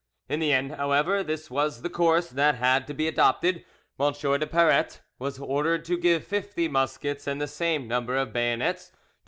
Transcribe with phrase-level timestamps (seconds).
[0.27, 3.63] In the end, however, this was the course that had to be adopted:
[3.99, 4.13] M.
[4.13, 8.95] de Paratte was ordered to give fifty muskets and the same number of bayonets to
[8.95, 8.99] M.